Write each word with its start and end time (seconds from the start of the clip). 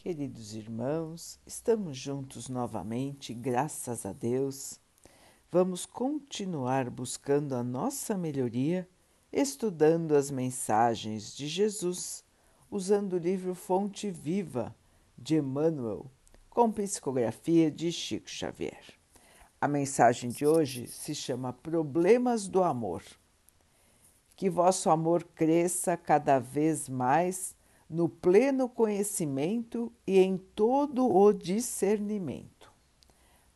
Queridos 0.00 0.54
irmãos, 0.54 1.40
estamos 1.44 1.98
juntos 1.98 2.48
novamente, 2.48 3.34
graças 3.34 4.06
a 4.06 4.12
Deus. 4.12 4.78
Vamos 5.50 5.84
continuar 5.84 6.88
buscando 6.88 7.56
a 7.56 7.64
nossa 7.64 8.16
melhoria, 8.16 8.88
estudando 9.32 10.14
as 10.14 10.30
mensagens 10.30 11.36
de 11.36 11.48
Jesus, 11.48 12.24
usando 12.70 13.14
o 13.14 13.18
livro 13.18 13.56
Fonte 13.56 14.08
Viva 14.08 14.72
de 15.18 15.38
Emmanuel, 15.38 16.06
com 16.48 16.70
psicografia 16.70 17.68
de 17.68 17.90
Chico 17.90 18.30
Xavier. 18.30 18.84
A 19.60 19.66
mensagem 19.66 20.30
de 20.30 20.46
hoje 20.46 20.86
se 20.86 21.12
chama 21.12 21.52
Problemas 21.52 22.46
do 22.46 22.62
Amor. 22.62 23.02
Que 24.36 24.48
vosso 24.48 24.90
amor 24.90 25.24
cresça 25.24 25.96
cada 25.96 26.38
vez 26.38 26.88
mais 26.88 27.57
no 27.88 28.08
pleno 28.08 28.68
conhecimento 28.68 29.92
e 30.06 30.18
em 30.18 30.36
todo 30.36 31.08
o 31.08 31.32
discernimento. 31.32 32.70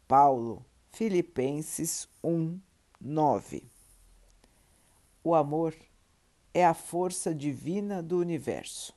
Paulo, 0.09 0.65
Filipenses 0.91 2.09
1, 2.23 2.59
9. 3.01 3.65
O 5.23 5.35
amor 5.35 5.75
é 6.55 6.65
a 6.65 6.75
força 6.75 7.35
divina 7.35 8.03
do 8.03 8.19
universo. 8.19 8.95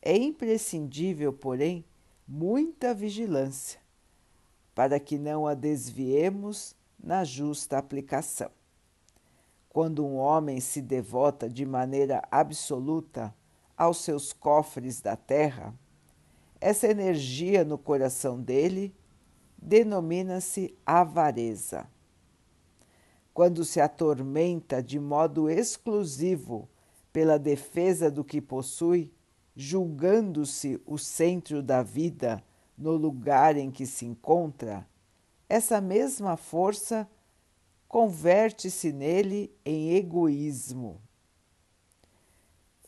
É 0.00 0.16
imprescindível, 0.16 1.32
porém, 1.32 1.84
muita 2.26 2.94
vigilância 2.94 3.80
para 4.74 4.98
que 4.98 5.16
não 5.18 5.46
a 5.46 5.54
desviemos 5.54 6.74
na 6.98 7.24
justa 7.24 7.78
aplicação. 7.78 8.50
Quando 9.68 10.04
um 10.04 10.16
homem 10.16 10.60
se 10.60 10.80
devota 10.80 11.48
de 11.48 11.64
maneira 11.64 12.22
absoluta 12.30 13.34
aos 13.76 13.98
seus 13.98 14.32
cofres 14.32 15.00
da 15.00 15.16
terra, 15.16 15.74
essa 16.60 16.86
energia 16.86 17.64
no 17.64 17.76
coração 17.76 18.40
dele 18.40 18.94
denomina-se 19.58 20.76
avareza. 20.84 21.86
Quando 23.32 23.64
se 23.64 23.80
atormenta 23.80 24.82
de 24.82 24.98
modo 24.98 25.50
exclusivo 25.50 26.68
pela 27.12 27.38
defesa 27.38 28.10
do 28.10 28.24
que 28.24 28.40
possui, 28.40 29.12
julgando-se 29.56 30.80
o 30.86 30.96
centro 30.96 31.62
da 31.62 31.82
vida 31.82 32.42
no 32.76 32.92
lugar 32.92 33.56
em 33.56 33.70
que 33.70 33.86
se 33.86 34.04
encontra, 34.06 34.86
essa 35.48 35.80
mesma 35.80 36.36
força 36.36 37.08
converte-se 37.86 38.92
nele 38.92 39.54
em 39.64 39.94
egoísmo 39.94 41.00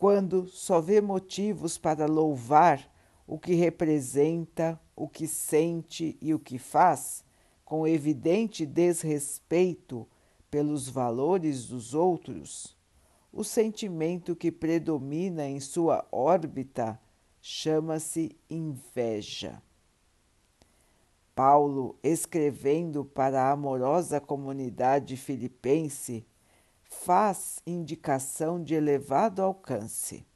quando 0.07 0.47
só 0.47 0.81
vê 0.81 1.01
motivos 1.01 1.77
para 1.77 2.07
louvar 2.07 2.89
o 3.27 3.41
que 3.41 3.55
representa, 3.55 4.81
o 4.95 5.09
que 5.09 5.27
sente 5.27 6.17
e 6.23 6.33
o 6.33 6.39
que 6.39 6.61
faz, 6.61 7.25
com 7.65 7.89
evidente 7.89 8.65
desrespeito 8.65 10.07
pelos 10.49 10.89
valores 10.89 11.67
dos 11.67 11.93
outros, 11.93 12.79
o 13.33 13.43
sentimento 13.43 14.37
que 14.37 14.53
predomina 14.53 15.45
em 15.45 15.59
sua 15.59 16.07
órbita 16.13 17.01
chama-se 17.43 18.39
inveja. 18.49 19.61
Paulo, 21.35 21.99
escrevendo 22.01 23.05
para 23.05 23.43
a 23.43 23.51
amorosa 23.51 24.21
comunidade 24.21 25.17
filipense, 25.17 26.25
faz 27.05 27.61
indicação 27.67 28.63
de 28.63 28.75
elevado 28.75 29.43
alcance. 29.43 30.27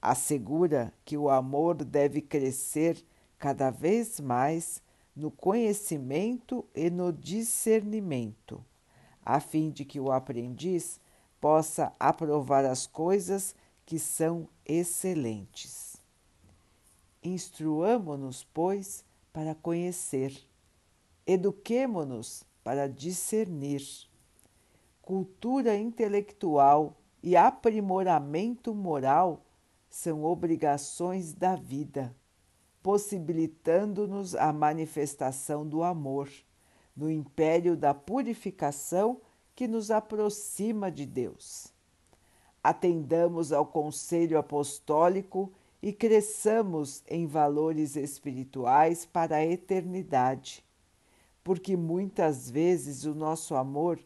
Assegura 0.00 0.92
que 1.04 1.16
o 1.16 1.28
amor 1.28 1.84
deve 1.84 2.20
crescer 2.20 3.04
cada 3.38 3.70
vez 3.70 4.18
mais 4.18 4.82
no 5.14 5.30
conhecimento 5.30 6.64
e 6.74 6.90
no 6.90 7.12
discernimento, 7.12 8.64
a 9.24 9.40
fim 9.40 9.70
de 9.70 9.84
que 9.84 10.00
o 10.00 10.10
aprendiz 10.10 11.00
possa 11.40 11.92
aprovar 11.98 12.64
as 12.64 12.86
coisas 12.86 13.54
que 13.84 13.98
são 13.98 14.48
excelentes. 14.64 15.96
Instruamo-nos, 17.22 18.44
pois, 18.52 19.04
para 19.32 19.54
conhecer, 19.54 20.36
eduquemo-nos 21.26 22.42
para 22.64 22.88
discernir 22.88 24.07
cultura 25.08 25.74
intelectual 25.74 26.94
e 27.22 27.34
aprimoramento 27.34 28.74
moral 28.74 29.42
são 29.88 30.22
obrigações 30.22 31.32
da 31.32 31.56
vida, 31.56 32.14
possibilitando-nos 32.82 34.34
a 34.34 34.52
manifestação 34.52 35.66
do 35.66 35.82
amor, 35.82 36.28
no 36.94 37.10
império 37.10 37.74
da 37.74 37.94
purificação 37.94 39.18
que 39.56 39.66
nos 39.66 39.90
aproxima 39.90 40.92
de 40.92 41.06
Deus. 41.06 41.72
Atendamos 42.62 43.50
ao 43.50 43.64
conselho 43.64 44.36
apostólico 44.36 45.50
e 45.80 45.90
cresçamos 45.90 47.02
em 47.08 47.26
valores 47.26 47.96
espirituais 47.96 49.06
para 49.06 49.36
a 49.36 49.46
eternidade, 49.46 50.62
porque 51.42 51.78
muitas 51.78 52.50
vezes 52.50 53.06
o 53.06 53.14
nosso 53.14 53.54
amor 53.54 53.98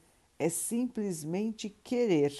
é 0.42 0.48
simplesmente 0.48 1.70
querer. 1.70 2.36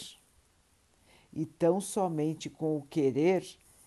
E 1.33 1.47
tão 1.47 1.81
somente 1.81 2.51
com 2.51 2.77
o 2.77 2.83
querer 2.83 3.47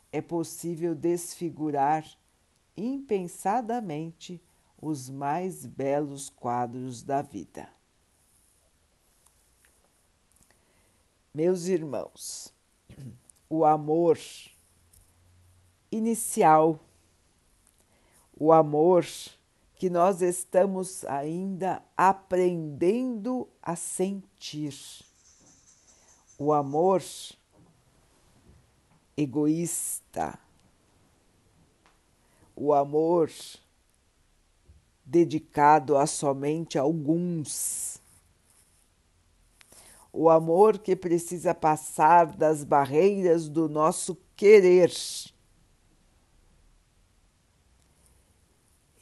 é 0.10 0.22
possível 0.22 0.96
desfigurar 0.96 2.06
impensadamente 2.78 4.42
os 4.82 5.10
mais 5.10 5.66
belos 5.66 6.30
quadros 6.30 7.04
da 7.04 7.22
vida. 7.22 7.70
Meus 11.34 11.66
irmãos, 11.66 12.54
o 13.50 13.66
amor 13.66 14.18
inicial, 15.92 16.80
o 18.34 18.54
amor 18.54 19.06
que 19.76 19.90
nós 19.90 20.22
estamos 20.22 21.04
ainda 21.06 21.84
aprendendo 21.98 23.48
a 23.62 23.76
sentir. 23.76 24.74
O 26.38 26.52
amor 26.54 27.04
egoísta, 29.18 30.38
o 32.56 32.74
amor 32.74 33.32
dedicado 35.06 35.98
a 35.98 36.08
somente 36.08 36.78
alguns, 36.78 38.02
o 40.12 40.30
amor 40.30 40.80
que 40.80 40.96
precisa 40.96 41.54
passar 41.54 42.28
das 42.28 42.64
barreiras 42.64 43.48
do 43.50 43.70
nosso 43.70 44.18
querer 44.36 44.92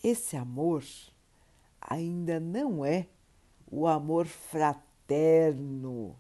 esse 0.04 0.36
amor 0.36 0.84
ainda 1.80 2.40
não 2.40 2.84
é 2.84 3.08
o 3.72 3.88
amor 3.88 4.26
fraterno 4.28 6.20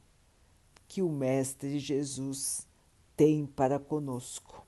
que 0.87 1.01
o 1.01 1.09
Mestre 1.09 1.77
Jesus 1.79 2.65
tem 3.17 3.45
para 3.45 3.77
conosco, 3.77 4.65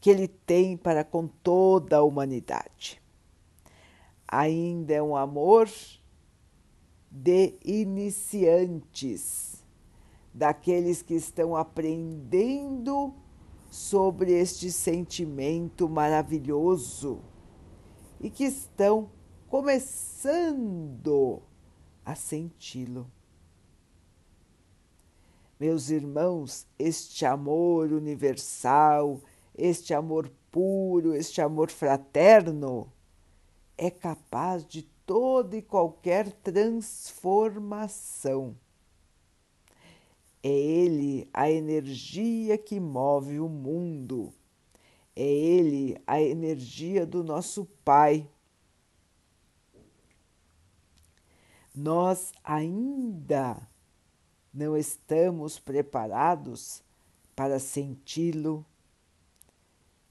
que 0.00 0.10
ele 0.10 0.28
tem 0.28 0.76
para 0.76 1.02
com 1.02 1.26
toda 1.26 1.96
a 1.96 2.02
humanidade. 2.02 3.00
Ainda 4.28 4.92
é 4.92 5.02
um 5.02 5.16
amor 5.16 5.70
de 7.10 7.54
iniciantes, 7.64 8.84
daqueles 10.32 11.00
que 11.00 11.14
estão 11.14 11.56
aprendendo 11.56 13.14
sobre 13.70 14.32
este 14.32 14.70
sentimento 14.70 15.88
maravilhoso 15.88 17.22
e 18.24 18.30
que 18.30 18.44
estão 18.44 19.10
começando 19.48 21.42
a 22.02 22.14
senti-lo. 22.14 23.06
Meus 25.60 25.90
irmãos, 25.90 26.66
este 26.78 27.26
amor 27.26 27.92
universal, 27.92 29.20
este 29.54 29.92
amor 29.92 30.32
puro, 30.50 31.14
este 31.14 31.42
amor 31.42 31.70
fraterno 31.70 32.90
é 33.76 33.90
capaz 33.90 34.64
de 34.64 34.84
toda 35.04 35.58
e 35.58 35.62
qualquer 35.62 36.32
transformação. 36.32 38.56
É 40.42 40.48
ele 40.48 41.28
a 41.30 41.50
energia 41.50 42.56
que 42.56 42.80
move 42.80 43.38
o 43.38 43.50
mundo 43.50 44.32
é 45.16 45.24
Ele 45.24 46.00
a 46.06 46.20
energia 46.20 47.06
do 47.06 47.22
nosso 47.22 47.64
Pai. 47.84 48.28
Nós 51.74 52.32
ainda 52.42 53.68
não 54.52 54.76
estamos 54.76 55.58
preparados 55.58 56.82
para 57.34 57.58
senti-lo, 57.58 58.64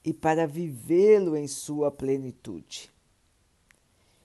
e 0.04 0.12
para 0.12 0.46
vivê-lo 0.46 1.34
em 1.34 1.48
sua 1.48 1.90
plenitude. 1.90 2.92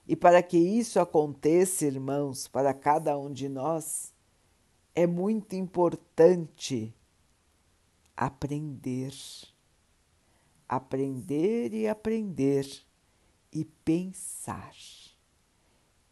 E 0.06 0.16
para 0.16 0.44
que 0.44 0.58
isso 0.58 1.00
aconteça, 1.00 1.86
irmãos, 1.86 2.48
para 2.48 2.74
cada 2.74 3.18
um 3.18 3.32
de 3.32 3.48
nós, 3.48 4.14
é 4.94 5.08
muito 5.08 5.56
importante 5.56 6.94
aprender. 8.18 9.14
Aprender 10.70 11.74
e 11.74 11.88
aprender 11.88 12.66
e 13.52 13.66
pensar, 13.66 14.76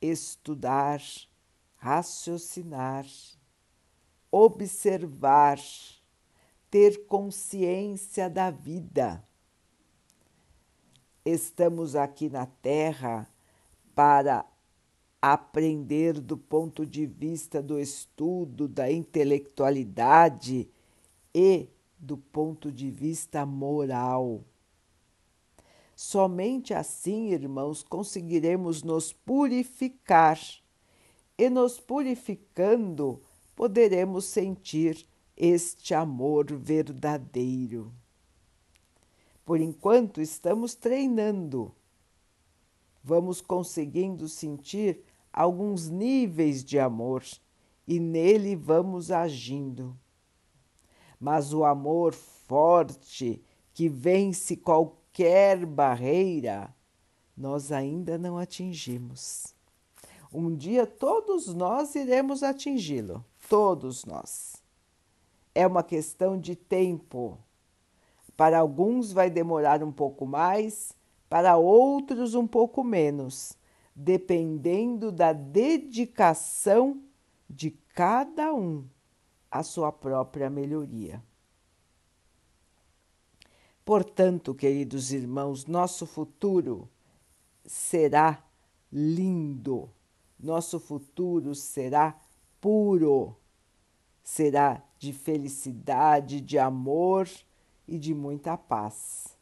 estudar, 0.02 1.00
raciocinar, 1.76 3.06
observar, 4.32 5.60
ter 6.72 7.06
consciência 7.06 8.28
da 8.28 8.50
vida. 8.50 9.24
Estamos 11.24 11.96
aqui 11.96 12.28
na 12.28 12.48
Terra 12.48 13.32
para 13.94 14.44
aprender 15.22 16.20
do 16.20 16.38
ponto 16.38 16.86
de 16.86 17.06
vista 17.06 17.62
do 17.62 17.80
estudo, 17.80 18.68
da 18.68 18.92
intelectualidade 18.92 20.68
e 21.34 21.70
do 22.00 22.18
ponto 22.18 22.72
de 22.72 22.90
vista 22.90 23.46
moral. 23.46 24.44
Somente 25.96 26.74
assim, 26.74 27.32
irmãos, 27.32 27.82
conseguiremos 27.82 28.84
nos 28.84 29.12
purificar 29.12 30.40
e 31.38 31.50
nos 31.50 31.80
purificando 31.80 33.22
poderemos 33.56 34.26
sentir 34.26 35.08
este 35.36 35.96
amor 35.96 36.46
verdadeiro. 36.56 37.92
Por 39.44 39.60
enquanto, 39.60 40.22
estamos 40.22 40.76
treinando, 40.76 41.74
vamos 43.04 43.42
conseguindo 43.42 44.28
sentir 44.28 45.02
alguns 45.32 45.88
níveis 45.88 46.64
de 46.64 46.78
amor 46.78 47.24
e 47.88 48.00
nele 48.00 48.56
vamos 48.56 49.10
agindo. 49.10 49.98
Mas 51.20 51.54
o 51.54 51.64
amor 51.64 52.14
forte 52.14 53.42
que 53.74 53.90
vence 53.90 54.56
qualquer 54.56 55.66
barreira, 55.66 56.74
nós 57.36 57.72
ainda 57.72 58.18
não 58.18 58.38
atingimos. 58.38 59.56
Um 60.34 60.56
dia 60.56 60.86
todos 60.86 61.54
nós 61.54 61.96
iremos 61.96 62.44
atingi-lo, 62.44 63.24
todos 63.50 64.06
nós. 64.06 64.62
É 65.54 65.66
uma 65.66 65.84
questão 65.84 66.40
de 66.40 66.56
tempo. 66.56 67.38
Para 68.36 68.60
alguns 68.60 69.12
vai 69.12 69.30
demorar 69.30 69.84
um 69.84 69.92
pouco 69.92 70.26
mais, 70.26 70.94
para 71.30 71.58
outros 71.58 72.36
um 72.36 72.46
pouco 72.46 72.84
menos, 72.84 73.58
dependendo 73.96 75.12
da 75.12 75.34
dedicação 75.34 77.02
de 77.50 77.72
cada 77.94 78.54
um 78.54 78.86
à 79.58 79.64
sua 79.64 79.92
própria 79.92 80.50
melhoria. 80.50 81.24
Portanto, 83.84 84.54
queridos 84.54 85.12
irmãos, 85.12 85.66
nosso 85.66 86.06
futuro 86.06 86.90
será 87.66 88.44
lindo 88.92 89.90
nosso 90.40 90.80
futuro 90.80 91.56
será 91.56 92.20
puro, 92.62 93.36
será 94.24 94.84
de 95.00 95.12
felicidade, 95.12 96.42
de 96.42 96.60
amor 96.60 97.28
e 97.88 97.98
de 97.98 98.14
muita 98.14 98.58
paz. 98.58 99.36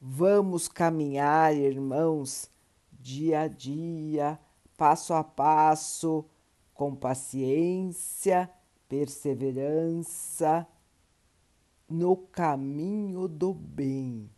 Vamos 0.00 0.68
caminhar, 0.68 1.54
irmãos, 1.56 2.48
dia 2.92 3.40
a 3.40 3.48
dia, 3.48 4.38
passo 4.76 5.12
a 5.12 5.24
passo, 5.24 6.24
com 6.72 6.94
paciência, 6.94 8.48
perseverança, 8.88 10.66
no 11.88 12.16
caminho 12.16 13.26
do 13.28 13.52
bem, 13.54 14.30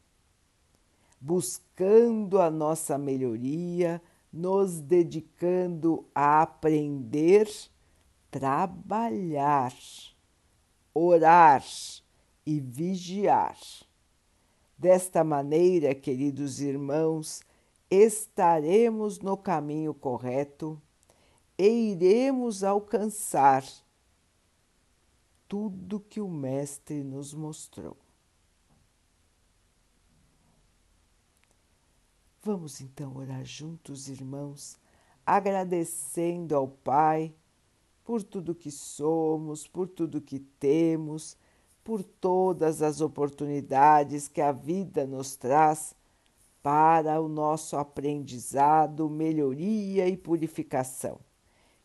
buscando 1.20 2.41
a 2.41 2.50
nossa 2.50 2.97
melhoria 2.97 4.00
nos 4.32 4.81
dedicando 4.81 6.06
a 6.14 6.43
aprender, 6.43 7.49
trabalhar, 8.31 9.75
orar 10.94 11.64
e 12.47 12.61
vigiar. 12.61 13.58
Desta 14.79 15.25
maneira, 15.25 15.94
queridos 15.94 16.61
irmãos, 16.61 17.43
estaremos 17.91 19.19
no 19.19 19.37
caminho 19.37 19.93
correto 19.93 20.81
e 21.58 21.93
iremos 21.93 22.64
alcançar 22.64 23.64
tudo 25.50 25.99
que 25.99 26.20
o 26.20 26.29
Mestre 26.29 27.02
nos 27.02 27.35
mostrou. 27.35 27.97
Vamos 32.41 32.81
então 32.81 33.17
orar 33.17 33.44
juntos, 33.44 34.08
irmãos, 34.08 34.79
agradecendo 35.26 36.55
ao 36.55 36.69
Pai 36.69 37.35
por 38.05 38.23
tudo 38.23 38.55
que 38.55 38.70
somos, 38.70 39.67
por 39.67 39.88
tudo 39.88 40.20
que 40.20 40.38
temos, 40.38 41.37
por 41.82 42.05
todas 42.05 42.81
as 42.81 43.00
oportunidades 43.00 44.29
que 44.29 44.41
a 44.41 44.52
vida 44.52 45.05
nos 45.05 45.35
traz 45.35 45.97
para 46.62 47.20
o 47.20 47.29
nosso 47.29 47.76
aprendizado, 47.76 49.11
melhoria 49.11 50.06
e 50.06 50.17
purificação, 50.17 51.19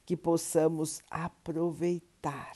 que 0.06 0.16
possamos 0.16 1.02
aproveitar 1.10 2.56